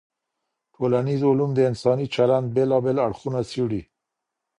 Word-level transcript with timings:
ټولنیز 0.75 1.21
علوم 1.29 1.51
د 1.55 1.59
انساني 1.69 2.07
چلند 2.15 2.47
بېلابېل 2.55 2.97
اړخونه 3.07 3.39
څېړي. 3.49 3.81